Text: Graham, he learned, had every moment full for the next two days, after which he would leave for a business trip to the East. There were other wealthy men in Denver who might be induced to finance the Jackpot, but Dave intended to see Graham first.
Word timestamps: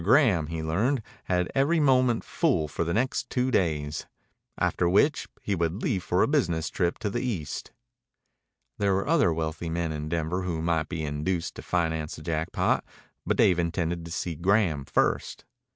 Graham, 0.03 0.47
he 0.47 0.63
learned, 0.63 1.03
had 1.25 1.51
every 1.53 1.79
moment 1.79 2.23
full 2.23 2.67
for 2.67 2.83
the 2.83 2.91
next 2.91 3.29
two 3.29 3.51
days, 3.51 4.07
after 4.57 4.89
which 4.89 5.27
he 5.43 5.53
would 5.53 5.83
leave 5.83 6.03
for 6.03 6.23
a 6.23 6.27
business 6.27 6.71
trip 6.71 6.97
to 6.97 7.09
the 7.11 7.21
East. 7.21 7.71
There 8.79 8.95
were 8.95 9.07
other 9.07 9.31
wealthy 9.31 9.69
men 9.69 9.91
in 9.91 10.09
Denver 10.09 10.41
who 10.41 10.59
might 10.59 10.89
be 10.89 11.03
induced 11.05 11.53
to 11.57 11.61
finance 11.61 12.15
the 12.15 12.23
Jackpot, 12.23 12.83
but 13.27 13.37
Dave 13.37 13.59
intended 13.59 14.03
to 14.05 14.09
see 14.09 14.33
Graham 14.33 14.85
first. 14.85 15.45